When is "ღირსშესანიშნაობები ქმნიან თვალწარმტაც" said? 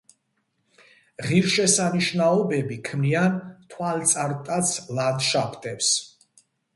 1.25-4.73